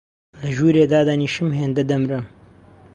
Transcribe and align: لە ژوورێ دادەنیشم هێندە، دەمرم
لە 0.41 0.47
ژوورێ 0.57 0.85
دادەنیشم 0.93 1.49
هێندە، 1.59 1.83
دەمرم 1.89 2.25